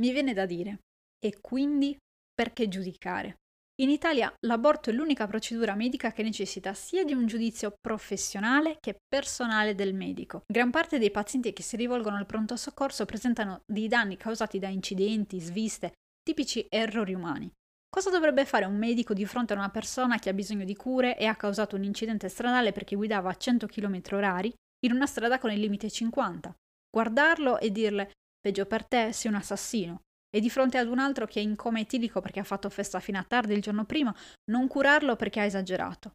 mi 0.00 0.10
viene 0.10 0.32
da 0.32 0.46
dire, 0.46 0.78
e 1.24 1.40
quindi 1.40 1.96
perché 2.32 2.66
giudicare? 2.66 3.36
In 3.80 3.90
Italia 3.90 4.32
l'aborto 4.46 4.90
è 4.90 4.92
l'unica 4.92 5.26
procedura 5.26 5.74
medica 5.74 6.12
che 6.12 6.22
necessita 6.22 6.74
sia 6.74 7.02
di 7.02 7.12
un 7.12 7.26
giudizio 7.26 7.74
professionale 7.80 8.76
che 8.78 8.98
personale 9.08 9.74
del 9.74 9.94
medico. 9.94 10.44
Gran 10.46 10.70
parte 10.70 11.00
dei 11.00 11.10
pazienti 11.10 11.52
che 11.52 11.64
si 11.64 11.74
rivolgono 11.74 12.16
al 12.16 12.24
pronto 12.24 12.54
soccorso 12.54 13.04
presentano 13.04 13.62
dei 13.66 13.88
danni 13.88 14.16
causati 14.16 14.60
da 14.60 14.68
incidenti, 14.68 15.40
sviste, 15.40 15.94
tipici 16.22 16.64
errori 16.70 17.14
umani. 17.14 17.50
Cosa 17.90 18.10
dovrebbe 18.10 18.44
fare 18.44 18.64
un 18.64 18.76
medico 18.76 19.12
di 19.12 19.26
fronte 19.26 19.54
a 19.54 19.56
una 19.56 19.70
persona 19.70 20.20
che 20.20 20.28
ha 20.28 20.34
bisogno 20.34 20.64
di 20.64 20.76
cure 20.76 21.18
e 21.18 21.26
ha 21.26 21.34
causato 21.34 21.74
un 21.74 21.82
incidente 21.82 22.28
stradale 22.28 22.70
perché 22.70 22.94
guidava 22.94 23.30
a 23.30 23.36
100 23.36 23.66
km 23.66 24.00
h 24.08 24.52
in 24.84 24.92
una 24.92 25.06
strada 25.06 25.40
con 25.40 25.50
il 25.50 25.58
limite 25.58 25.90
50? 25.90 26.54
Guardarlo 26.88 27.58
e 27.58 27.72
dirle 27.72 28.12
peggio 28.38 28.66
per 28.66 28.86
te, 28.86 29.12
sei 29.12 29.32
un 29.32 29.36
assassino 29.36 30.02
e 30.34 30.40
di 30.40 30.50
fronte 30.50 30.78
ad 30.78 30.88
un 30.88 30.98
altro 30.98 31.26
che 31.26 31.38
è 31.38 31.42
in 31.44 31.54
coma 31.54 31.78
etilico 31.78 32.20
perché 32.20 32.40
ha 32.40 32.44
fatto 32.44 32.68
festa 32.68 32.98
fino 32.98 33.18
a 33.18 33.22
tardi 33.22 33.54
il 33.54 33.62
giorno 33.62 33.84
prima, 33.84 34.12
non 34.50 34.66
curarlo 34.66 35.14
perché 35.14 35.38
ha 35.38 35.44
esagerato. 35.44 36.14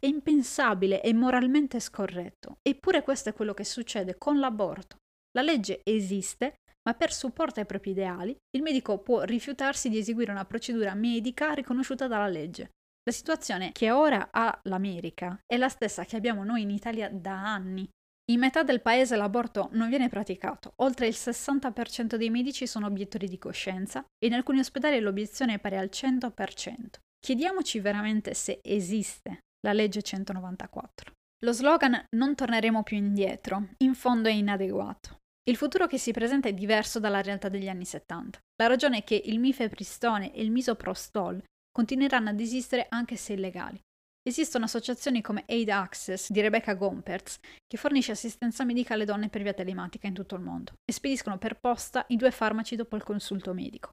È 0.00 0.06
impensabile 0.06 1.02
e 1.02 1.12
moralmente 1.12 1.78
scorretto. 1.78 2.56
Eppure 2.62 3.02
questo 3.02 3.28
è 3.28 3.34
quello 3.34 3.52
che 3.52 3.64
succede 3.64 4.16
con 4.16 4.38
l'aborto. 4.38 4.96
La 5.32 5.42
legge 5.42 5.80
esiste, 5.84 6.60
ma 6.88 6.94
per 6.94 7.12
supporto 7.12 7.60
ai 7.60 7.66
propri 7.66 7.90
ideali, 7.90 8.34
il 8.56 8.62
medico 8.62 9.00
può 9.00 9.20
rifiutarsi 9.22 9.90
di 9.90 9.98
eseguire 9.98 10.30
una 10.30 10.46
procedura 10.46 10.94
medica 10.94 11.52
riconosciuta 11.52 12.06
dalla 12.06 12.28
legge. 12.28 12.70
La 13.02 13.12
situazione 13.12 13.72
che 13.72 13.90
ora 13.90 14.28
ha 14.30 14.58
l'America 14.62 15.38
è 15.44 15.58
la 15.58 15.68
stessa 15.68 16.06
che 16.06 16.16
abbiamo 16.16 16.42
noi 16.42 16.62
in 16.62 16.70
Italia 16.70 17.10
da 17.10 17.52
anni. 17.52 17.86
In 18.30 18.40
metà 18.40 18.62
del 18.62 18.82
paese 18.82 19.16
l'aborto 19.16 19.70
non 19.72 19.88
viene 19.88 20.10
praticato, 20.10 20.74
oltre 20.76 21.06
il 21.06 21.14
60% 21.16 22.16
dei 22.16 22.28
medici 22.28 22.66
sono 22.66 22.86
obiettori 22.86 23.26
di 23.26 23.38
coscienza 23.38 24.04
e 24.18 24.26
in 24.26 24.34
alcuni 24.34 24.58
ospedali 24.58 25.00
l'obiezione 25.00 25.54
è 25.54 25.58
pari 25.58 25.76
al 25.76 25.88
100%. 25.90 26.98
Chiediamoci 27.18 27.80
veramente 27.80 28.34
se 28.34 28.60
esiste 28.62 29.44
la 29.60 29.72
legge 29.72 30.02
194. 30.02 31.12
Lo 31.42 31.52
slogan 31.52 32.04
non 32.16 32.34
torneremo 32.34 32.82
più 32.82 32.98
indietro, 32.98 33.68
in 33.78 33.94
fondo 33.94 34.28
è 34.28 34.32
inadeguato. 34.32 35.16
Il 35.48 35.56
futuro 35.56 35.86
che 35.86 35.96
si 35.96 36.12
presenta 36.12 36.48
è 36.48 36.52
diverso 36.52 37.00
dalla 37.00 37.22
realtà 37.22 37.48
degli 37.48 37.68
anni 37.68 37.86
70. 37.86 38.38
La 38.56 38.68
ragione 38.68 38.98
è 38.98 39.04
che 39.04 39.22
il 39.24 39.38
mifepristone 39.38 40.34
e 40.34 40.42
il 40.42 40.50
misoprostol 40.50 41.42
continueranno 41.70 42.28
ad 42.28 42.40
esistere 42.40 42.86
anche 42.90 43.16
se 43.16 43.32
illegali. 43.32 43.80
Esistono 44.28 44.66
associazioni 44.66 45.22
come 45.22 45.44
Aid 45.48 45.70
Access 45.70 46.28
di 46.28 46.42
Rebecca 46.42 46.74
Gompertz 46.74 47.38
che 47.66 47.78
fornisce 47.78 48.12
assistenza 48.12 48.62
medica 48.62 48.92
alle 48.92 49.06
donne 49.06 49.30
per 49.30 49.40
via 49.40 49.54
telematica 49.54 50.06
in 50.06 50.12
tutto 50.12 50.34
il 50.34 50.42
mondo 50.42 50.72
e 50.84 50.92
spediscono 50.92 51.38
per 51.38 51.58
posta 51.58 52.04
i 52.08 52.16
due 52.16 52.30
farmaci 52.30 52.76
dopo 52.76 52.94
il 52.96 53.04
consulto 53.04 53.54
medico. 53.54 53.88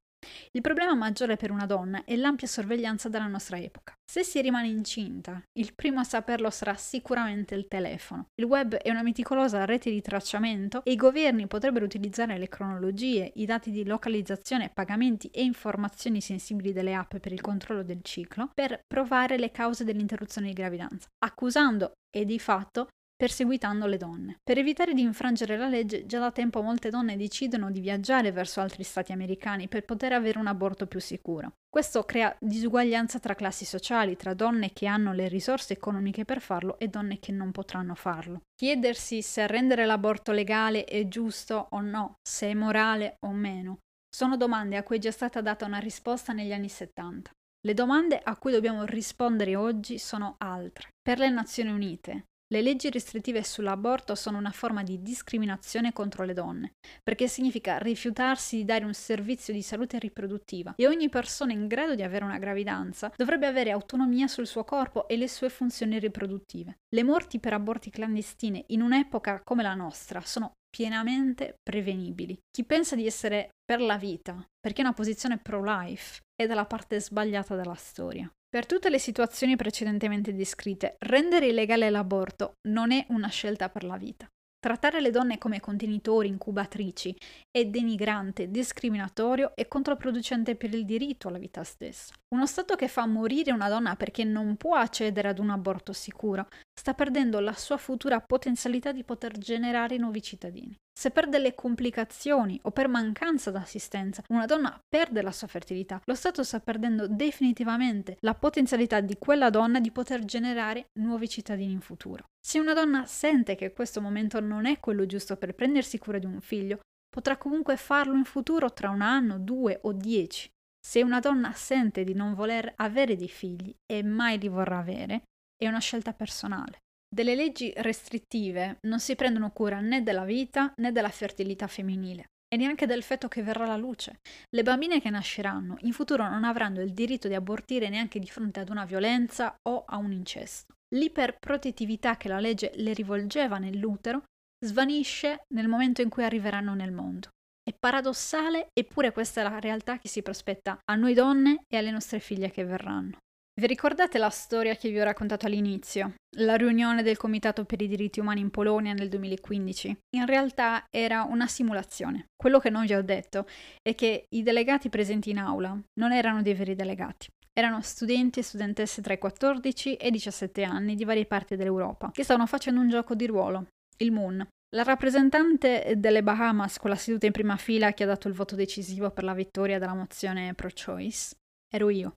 Il 0.51 0.61
problema 0.61 0.95
maggiore 0.95 1.35
per 1.35 1.51
una 1.51 1.65
donna 1.65 2.03
è 2.05 2.15
l'ampia 2.15 2.47
sorveglianza 2.47 3.09
della 3.09 3.27
nostra 3.27 3.57
epoca. 3.57 3.93
Se 4.03 4.23
si 4.23 4.39
rimane 4.41 4.67
incinta, 4.67 5.41
il 5.53 5.73
primo 5.73 5.99
a 5.99 6.03
saperlo 6.03 6.49
sarà 6.49 6.75
sicuramente 6.75 7.55
il 7.55 7.67
telefono. 7.67 8.27
Il 8.35 8.45
web 8.45 8.75
è 8.75 8.89
una 8.89 9.01
meticolosa 9.01 9.65
rete 9.65 9.89
di 9.89 10.01
tracciamento 10.01 10.83
e 10.83 10.91
i 10.91 10.95
governi 10.95 11.47
potrebbero 11.47 11.85
utilizzare 11.85 12.37
le 12.37 12.47
cronologie, 12.47 13.31
i 13.35 13.45
dati 13.45 13.71
di 13.71 13.83
localizzazione, 13.83 14.71
pagamenti 14.73 15.27
e 15.29 15.43
informazioni 15.43 16.21
sensibili 16.21 16.71
delle 16.71 16.93
app 16.93 17.17
per 17.17 17.31
il 17.31 17.41
controllo 17.41 17.83
del 17.83 18.01
ciclo 18.03 18.49
per 18.53 18.79
provare 18.85 19.37
le 19.37 19.51
cause 19.51 19.83
dell'interruzione 19.83 20.47
di 20.47 20.53
gravidanza, 20.53 21.07
accusando 21.19 21.93
e 22.15 22.25
di 22.25 22.39
fatto 22.39 22.87
perseguitando 23.15 23.85
le 23.85 23.97
donne. 23.97 24.39
Per 24.43 24.57
evitare 24.57 24.93
di 24.93 25.01
infrangere 25.01 25.57
la 25.57 25.67
legge, 25.67 26.05
già 26.05 26.19
da 26.19 26.31
tempo 26.31 26.61
molte 26.61 26.89
donne 26.89 27.15
decidono 27.15 27.71
di 27.71 27.79
viaggiare 27.79 28.31
verso 28.31 28.59
altri 28.59 28.83
stati 28.83 29.11
americani 29.11 29.67
per 29.67 29.85
poter 29.85 30.13
avere 30.13 30.37
un 30.37 30.47
aborto 30.47 30.85
più 30.85 30.99
sicuro. 30.99 31.53
Questo 31.69 32.03
crea 32.03 32.35
disuguaglianza 32.39 33.19
tra 33.19 33.35
classi 33.35 33.65
sociali, 33.65 34.15
tra 34.15 34.33
donne 34.33 34.71
che 34.73 34.87
hanno 34.87 35.13
le 35.13 35.27
risorse 35.27 35.73
economiche 35.73 36.25
per 36.25 36.41
farlo 36.41 36.77
e 36.79 36.87
donne 36.87 37.19
che 37.19 37.31
non 37.31 37.51
potranno 37.51 37.95
farlo. 37.95 38.41
Chiedersi 38.55 39.21
se 39.21 39.47
rendere 39.47 39.85
l'aborto 39.85 40.31
legale 40.31 40.85
è 40.85 41.07
giusto 41.07 41.67
o 41.71 41.81
no, 41.81 42.15
se 42.21 42.47
è 42.47 42.53
morale 42.53 43.17
o 43.25 43.31
meno, 43.31 43.79
sono 44.13 44.37
domande 44.37 44.77
a 44.77 44.83
cui 44.83 44.97
è 44.97 44.99
già 44.99 45.11
stata 45.11 45.41
data 45.41 45.65
una 45.65 45.79
risposta 45.79 46.31
negli 46.31 46.53
anni 46.53 46.69
70. 46.69 47.31
Le 47.65 47.73
domande 47.73 48.19
a 48.23 48.37
cui 48.37 48.51
dobbiamo 48.51 48.85
rispondere 48.85 49.55
oggi 49.55 49.97
sono 49.97 50.35
altre. 50.37 50.89
Per 51.01 51.17
le 51.17 51.29
Nazioni 51.29 51.71
Unite, 51.71 52.25
le 52.55 52.61
leggi 52.61 52.89
restrittive 52.89 53.43
sull'aborto 53.43 54.15
sono 54.15 54.37
una 54.37 54.51
forma 54.51 54.81
di 54.81 55.01
discriminazione 55.01 55.91
contro 55.91 56.23
le 56.23 56.31
donne, 56.31 56.75
perché 57.03 57.27
significa 57.27 57.79
rifiutarsi 57.79 58.55
di 58.55 58.63
dare 58.63 58.85
un 58.85 58.93
servizio 58.93 59.53
di 59.53 59.61
salute 59.61 59.99
riproduttiva 59.99 60.73
e 60.77 60.87
ogni 60.87 61.09
persona 61.09 61.51
in 61.51 61.67
grado 61.67 61.95
di 61.95 62.01
avere 62.01 62.23
una 62.23 62.37
gravidanza 62.37 63.11
dovrebbe 63.17 63.45
avere 63.45 63.71
autonomia 63.71 64.27
sul 64.27 64.47
suo 64.47 64.63
corpo 64.63 65.09
e 65.09 65.17
le 65.17 65.27
sue 65.27 65.49
funzioni 65.49 65.99
riproduttive. 65.99 66.77
Le 66.95 67.03
morti 67.03 67.41
per 67.41 67.51
aborti 67.51 67.89
clandestine 67.89 68.63
in 68.67 68.81
un'epoca 68.81 69.41
come 69.43 69.61
la 69.61 69.73
nostra 69.73 70.21
sono 70.21 70.53
pienamente 70.69 71.55
prevenibili. 71.61 72.37
Chi 72.49 72.63
pensa 72.63 72.95
di 72.95 73.05
essere 73.05 73.49
per 73.65 73.81
la 73.81 73.97
vita, 73.97 74.41
perché 74.57 74.81
è 74.81 74.85
una 74.85 74.93
posizione 74.93 75.39
pro-life, 75.39 76.21
è 76.33 76.47
dalla 76.47 76.65
parte 76.65 77.01
sbagliata 77.01 77.55
della 77.55 77.75
storia. 77.75 78.29
Per 78.55 78.65
tutte 78.65 78.89
le 78.89 78.99
situazioni 78.99 79.57
precedentemente 79.57 80.33
descritte, 80.33 80.95
rendere 80.99 81.47
illegale 81.47 81.89
l'aborto 81.89 82.53
non 82.69 82.93
è 82.93 83.05
una 83.09 83.27
scelta 83.27 83.67
per 83.67 83.83
la 83.83 83.97
vita. 83.97 84.29
Trattare 84.57 85.01
le 85.01 85.09
donne 85.09 85.37
come 85.37 85.59
contenitori, 85.59 86.29
incubatrici 86.29 87.13
è 87.51 87.65
denigrante, 87.65 88.49
discriminatorio 88.49 89.51
e 89.55 89.67
controproducente 89.67 90.55
per 90.55 90.73
il 90.73 90.85
diritto 90.85 91.27
alla 91.27 91.37
vita 91.37 91.65
stessa. 91.65 92.13
Uno 92.33 92.45
Stato 92.45 92.75
che 92.75 92.87
fa 92.87 93.05
morire 93.05 93.51
una 93.51 93.67
donna 93.67 93.97
perché 93.97 94.23
non 94.23 94.55
può 94.55 94.75
accedere 94.75 95.27
ad 95.27 95.39
un 95.39 95.49
aborto 95.49 95.91
sicuro 95.91 96.47
sta 96.73 96.93
perdendo 96.93 97.41
la 97.41 97.51
sua 97.51 97.75
futura 97.75 98.21
potenzialità 98.21 98.93
di 98.93 99.03
poter 99.03 99.37
generare 99.37 99.97
nuovi 99.97 100.21
cittadini. 100.21 100.73
Se 100.97 101.11
per 101.11 101.27
delle 101.27 101.55
complicazioni 101.55 102.57
o 102.63 102.71
per 102.71 102.87
mancanza 102.87 103.51
d'assistenza 103.51 104.23
una 104.29 104.45
donna 104.45 104.79
perde 104.87 105.21
la 105.21 105.33
sua 105.33 105.47
fertilità, 105.47 106.01
lo 106.05 106.15
Stato 106.15 106.41
sta 106.41 106.61
perdendo 106.61 107.05
definitivamente 107.07 108.15
la 108.21 108.33
potenzialità 108.33 109.01
di 109.01 109.17
quella 109.17 109.49
donna 109.49 109.81
di 109.81 109.91
poter 109.91 110.23
generare 110.23 110.87
nuovi 110.99 111.27
cittadini 111.27 111.73
in 111.73 111.81
futuro. 111.81 112.23
Se 112.39 112.59
una 112.59 112.73
donna 112.73 113.05
sente 113.05 113.55
che 113.55 113.73
questo 113.73 113.99
momento 113.99 114.39
non 114.39 114.65
è 114.65 114.79
quello 114.79 115.05
giusto 115.05 115.35
per 115.35 115.53
prendersi 115.53 115.97
cura 115.97 116.17
di 116.17 116.27
un 116.27 116.39
figlio, 116.39 116.79
potrà 117.09 117.35
comunque 117.35 117.75
farlo 117.75 118.15
in 118.15 118.23
futuro 118.23 118.71
tra 118.71 118.89
un 118.89 119.01
anno, 119.01 119.37
due 119.37 119.79
o 119.83 119.91
dieci. 119.91 120.49
Se 120.79 121.01
una 121.01 121.19
donna 121.19 121.51
sente 121.51 122.05
di 122.05 122.13
non 122.13 122.33
voler 122.33 122.71
avere 122.77 123.17
dei 123.17 123.27
figli 123.27 123.75
e 123.85 124.01
mai 124.01 124.39
li 124.39 124.47
vorrà 124.47 124.77
avere, 124.77 125.23
è 125.57 125.67
una 125.67 125.79
scelta 125.79 126.13
personale. 126.13 126.83
Delle 127.07 127.35
leggi 127.35 127.73
restrittive 127.77 128.77
non 128.81 128.99
si 128.99 129.15
prendono 129.15 129.51
cura 129.51 129.79
né 129.79 130.03
della 130.03 130.25
vita 130.25 130.73
né 130.77 130.91
della 130.91 131.09
fertilità 131.09 131.67
femminile 131.67 132.25
e 132.47 132.57
neanche 132.57 132.85
del 132.85 133.03
feto 133.03 133.27
che 133.27 133.41
verrà 133.41 133.63
alla 133.63 133.77
luce. 133.77 134.19
Le 134.49 134.63
bambine 134.63 135.01
che 135.01 135.09
nasceranno 135.09 135.75
in 135.79 135.93
futuro 135.93 136.29
non 136.29 136.43
avranno 136.43 136.81
il 136.81 136.93
diritto 136.93 137.27
di 137.27 137.33
abortire 137.33 137.89
neanche 137.89 138.19
di 138.19 138.27
fronte 138.27 138.59
ad 138.59 138.69
una 138.69 138.85
violenza 138.85 139.55
o 139.67 139.83
a 139.85 139.97
un 139.97 140.11
incesto. 140.11 140.73
L'iperprotettività 140.95 142.17
che 142.17 142.27
la 142.27 142.39
legge 142.39 142.71
le 142.75 142.93
rivolgeva 142.93 143.57
nell'utero 143.57 144.23
svanisce 144.63 145.41
nel 145.53 145.67
momento 145.67 146.01
in 146.01 146.09
cui 146.09 146.23
arriveranno 146.23 146.73
nel 146.73 146.91
mondo. 146.91 147.29
È 147.61 147.73
paradossale, 147.77 148.67
eppure 148.73 149.11
questa 149.11 149.41
è 149.41 149.43
la 149.43 149.59
realtà 149.59 149.97
che 149.97 150.07
si 150.07 150.21
prospetta 150.21 150.77
a 150.83 150.95
noi 150.95 151.13
donne 151.13 151.63
e 151.67 151.77
alle 151.77 151.91
nostre 151.91 152.19
figlie 152.19 152.51
che 152.51 152.63
verranno. 152.63 153.17
Vi 153.57 153.67
ricordate 153.67 154.17
la 154.17 154.29
storia 154.29 154.75
che 154.75 154.89
vi 154.89 154.99
ho 154.99 155.05
raccontato 155.05 155.45
all'inizio? 155.45 156.15
La 156.39 156.57
riunione 156.57 157.03
del 157.03 157.15
Comitato 157.15 157.63
per 157.63 157.81
i 157.81 157.87
diritti 157.87 158.19
umani 158.19 158.41
in 158.41 158.51
Polonia 158.51 158.91
nel 158.91 159.07
2015? 159.07 159.97
In 160.17 160.25
realtà 160.25 160.83
era 160.89 161.23
una 161.23 161.47
simulazione. 161.47 162.25
Quello 162.35 162.59
che 162.59 162.69
non 162.69 162.85
vi 162.85 162.93
ho 162.93 163.01
detto 163.01 163.47
è 163.81 163.95
che 163.95 164.25
i 164.27 164.43
delegati 164.43 164.89
presenti 164.89 165.29
in 165.29 165.37
aula 165.37 165.79
non 166.01 166.11
erano 166.11 166.41
dei 166.41 166.53
veri 166.53 166.75
delegati. 166.75 167.27
Erano 167.57 167.79
studenti 167.79 168.41
e 168.41 168.43
studentesse 168.43 169.01
tra 169.01 169.13
i 169.13 169.17
14 169.17 169.95
e 169.95 170.07
i 170.09 170.11
17 170.11 170.63
anni 170.63 170.95
di 170.95 171.05
varie 171.05 171.25
parti 171.25 171.55
dell'Europa 171.55 172.11
che 172.11 172.23
stavano 172.23 172.47
facendo 172.47 172.81
un 172.81 172.89
gioco 172.89 173.15
di 173.15 173.25
ruolo, 173.25 173.67
il 173.99 174.11
Moon, 174.11 174.45
la 174.75 174.83
rappresentante 174.83 175.93
delle 175.95 176.23
Bahamas 176.23 176.77
con 176.77 176.89
la 176.89 176.97
seduta 176.97 177.25
in 177.25 177.31
prima 177.31 177.55
fila 177.55 177.93
che 177.93 178.03
ha 178.03 178.07
dato 178.07 178.27
il 178.27 178.33
voto 178.33 178.55
decisivo 178.55 179.11
per 179.11 179.23
la 179.23 179.33
vittoria 179.33 179.79
della 179.79 179.93
mozione 179.93 180.53
pro-choice 180.53 181.35
ero 181.73 181.89
io. 181.89 182.15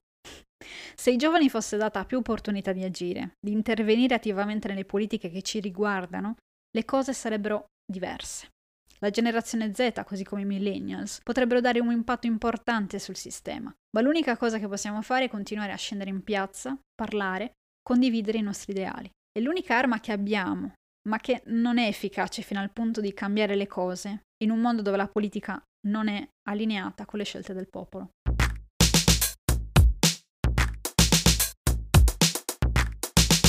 Se 0.95 1.09
ai 1.09 1.17
giovani 1.17 1.49
fosse 1.49 1.77
data 1.77 2.05
più 2.05 2.17
opportunità 2.17 2.73
di 2.73 2.83
agire, 2.83 3.31
di 3.39 3.51
intervenire 3.51 4.15
attivamente 4.15 4.67
nelle 4.67 4.85
politiche 4.85 5.29
che 5.29 5.41
ci 5.41 5.59
riguardano, 5.59 6.35
le 6.71 6.85
cose 6.85 7.13
sarebbero 7.13 7.65
diverse. 7.85 8.49
La 8.99 9.09
generazione 9.09 9.73
Z, 9.73 10.03
così 10.05 10.25
come 10.25 10.41
i 10.41 10.45
millennials, 10.45 11.21
potrebbero 11.23 11.61
dare 11.61 11.79
un 11.79 11.91
impatto 11.91 12.27
importante 12.27 12.99
sul 12.99 13.15
sistema, 13.15 13.73
ma 13.95 14.01
l'unica 14.01 14.35
cosa 14.35 14.59
che 14.59 14.67
possiamo 14.67 15.01
fare 15.01 15.25
è 15.25 15.29
continuare 15.29 15.71
a 15.71 15.77
scendere 15.77 16.09
in 16.09 16.21
piazza, 16.21 16.77
parlare, 16.93 17.53
condividere 17.81 18.39
i 18.39 18.43
nostri 18.43 18.73
ideali. 18.73 19.09
È 19.31 19.39
l'unica 19.39 19.77
arma 19.77 20.01
che 20.01 20.11
abbiamo 20.11 20.73
ma 21.07 21.17
che 21.19 21.41
non 21.45 21.77
è 21.77 21.87
efficace 21.87 22.41
fino 22.41 22.59
al 22.59 22.71
punto 22.71 23.01
di 23.01 23.13
cambiare 23.13 23.55
le 23.55 23.67
cose 23.67 24.23
in 24.43 24.51
un 24.51 24.59
mondo 24.59 24.81
dove 24.81 24.97
la 24.97 25.07
politica 25.07 25.61
non 25.87 26.07
è 26.07 26.27
allineata 26.49 27.05
con 27.05 27.19
le 27.19 27.25
scelte 27.25 27.53
del 27.53 27.69
popolo. 27.69 28.11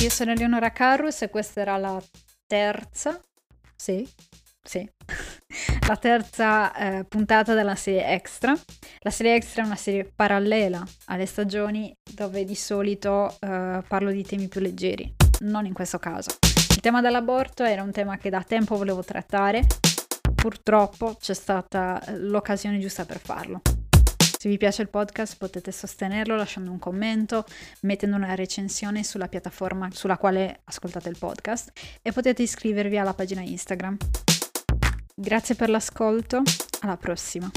Io 0.01 0.09
sono 0.09 0.31
Eleonora 0.31 0.71
Carrus 0.71 1.21
e 1.21 1.29
questa 1.29 1.61
era 1.61 1.77
la 1.77 2.01
terza, 2.47 3.21
sì, 3.75 4.03
sì, 4.59 4.83
la 5.87 5.95
terza 5.95 6.73
eh, 6.73 7.03
puntata 7.03 7.53
della 7.53 7.75
serie 7.75 8.07
Extra. 8.07 8.55
La 9.01 9.11
serie 9.11 9.35
Extra 9.35 9.61
è 9.61 9.65
una 9.67 9.75
serie 9.75 10.05
parallela 10.05 10.83
alle 11.05 11.27
stagioni 11.27 11.95
dove 12.15 12.45
di 12.45 12.55
solito 12.55 13.37
eh, 13.41 13.83
parlo 13.87 14.09
di 14.09 14.23
temi 14.23 14.47
più 14.47 14.59
leggeri, 14.59 15.13
non 15.41 15.67
in 15.67 15.73
questo 15.73 15.99
caso. 15.99 16.31
Il 16.71 16.79
tema 16.79 16.99
dell'aborto 17.01 17.63
era 17.63 17.83
un 17.83 17.91
tema 17.91 18.17
che 18.17 18.31
da 18.31 18.41
tempo 18.41 18.77
volevo 18.77 19.03
trattare, 19.03 19.67
purtroppo 20.33 21.15
c'è 21.19 21.35
stata 21.35 22.03
eh, 22.03 22.17
l'occasione 22.17 22.79
giusta 22.79 23.05
per 23.05 23.19
farlo. 23.19 23.61
Se 24.41 24.49
vi 24.49 24.57
piace 24.57 24.81
il 24.81 24.89
podcast 24.89 25.37
potete 25.37 25.71
sostenerlo 25.71 26.35
lasciando 26.35 26.71
un 26.71 26.79
commento, 26.79 27.45
mettendo 27.81 28.15
una 28.15 28.33
recensione 28.33 29.03
sulla 29.03 29.27
piattaforma 29.27 29.89
sulla 29.91 30.17
quale 30.17 30.61
ascoltate 30.63 31.09
il 31.09 31.17
podcast 31.19 31.71
e 32.01 32.11
potete 32.11 32.41
iscrivervi 32.41 32.97
alla 32.97 33.13
pagina 33.13 33.41
Instagram. 33.41 33.97
Grazie 35.13 35.53
per 35.53 35.69
l'ascolto 35.69 36.41
Alla 36.79 36.97
prossima. 36.97 37.51